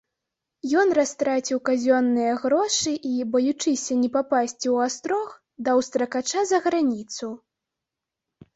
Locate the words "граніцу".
6.67-7.27